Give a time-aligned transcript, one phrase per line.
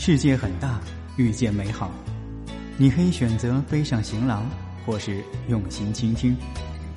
[0.00, 0.80] 世界很大，
[1.16, 1.92] 遇见美好。
[2.76, 4.48] 你可以选择背上行囊，
[4.86, 6.36] 或是用心倾听。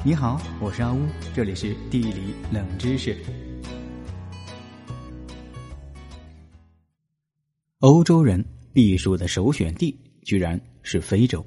[0.06, 1.00] 你好，我是阿乌，
[1.34, 3.18] 这里是地理冷知识。
[7.80, 11.44] 欧洲人避暑的首选地居然是非洲。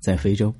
[0.00, 0.54] 在非洲，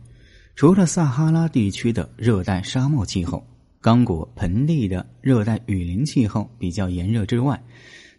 [0.57, 3.47] 除了撒哈拉地区的热带沙漠气候、
[3.79, 7.63] 刚果盆地的热带雨林气候比较炎热之外，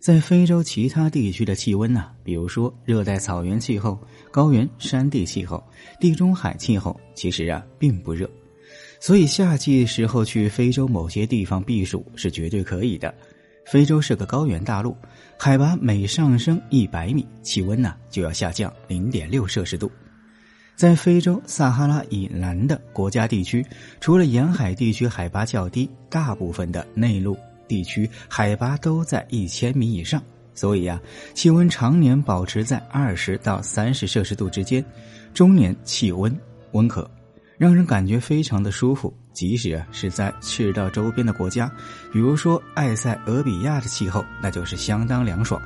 [0.04, 3.98] 在非洲其他地区的气温呢，比如说热带草原气候、
[4.32, 5.64] 高原山地气候、
[5.98, 8.30] 地中海气候，其实啊并不热，
[9.00, 13.16] 所以夏季时候去非洲某些地方避暑是绝对可以的。
[13.66, 14.94] 非洲是个高原大陆，
[15.40, 19.90] 海拔每上升一百米，气温呢就要下降零点六摄氏度。
[20.76, 23.66] 在非洲撒哈拉以南的国家地区，
[24.02, 27.38] 除了沿海地区海拔较低，大部分的内陆。
[27.74, 30.22] 地区海拔都在一千米以上，
[30.54, 31.02] 所以呀，
[31.34, 34.86] 气温常年保持在二十到三十摄氏度之间，
[35.34, 36.32] 中年气温
[36.74, 37.10] 温和，
[37.58, 39.12] 让人感觉非常的舒服。
[39.34, 41.68] 即使啊是在赤道周边的国家，
[42.12, 45.60] 比如说埃塞俄比亚的气候，那就是相当凉爽，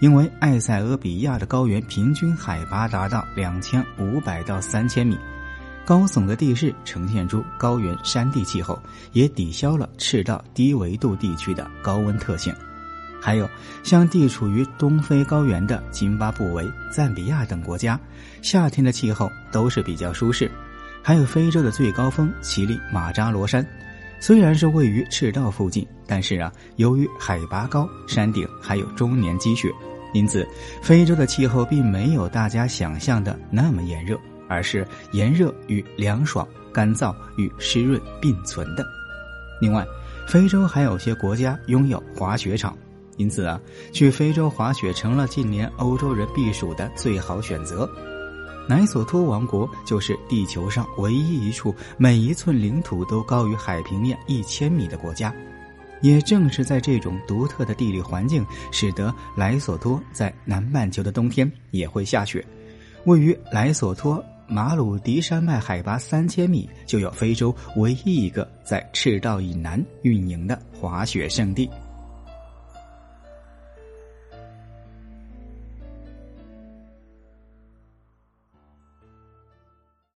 [0.00, 5.16] 因为埃塞俄比亚的高原平均海拔达到两千五百到三千米。
[5.84, 8.80] 高耸的地势呈现出高原山地气候，
[9.12, 12.54] 也抵消了赤道低纬度地区的高温特性。
[13.20, 13.48] 还有
[13.84, 17.98] 像地处于东非高原的津巴布韦、赞比亚等国家，
[18.42, 20.50] 夏天的气候都是比较舒适。
[21.02, 23.66] 还有非洲的最高峰乞力马扎罗山，
[24.20, 29.68] 虽然是位于赤道附近，但是啊，由于海拔高，山顶还有终年积雪，
[30.14, 30.46] 因此
[30.80, 34.18] 非洲的气候并没有大家想象的那么炎热。
[34.52, 38.84] 而是炎热与凉爽、干燥与湿润并存的。
[39.60, 39.86] 另外，
[40.28, 42.76] 非洲还有些国家拥有滑雪场，
[43.16, 43.58] 因此啊，
[43.92, 47.90] 去非洲滑雪成了近年欧洲人避暑的最好选择。
[48.68, 55.34] 莱索托王国就是地球上唯一一处每一寸领土都高于海平面一千米的国家。
[56.00, 62.44] 也正是在这种独特的地理环境，使得莱索托在南半球的冬天也会下雪。
[63.04, 64.24] 位于莱索托。
[64.52, 71.70] 马鲁迪山脉海拔三千米，就有非洲唯一一个在赤道以南运营的滑雪胜地。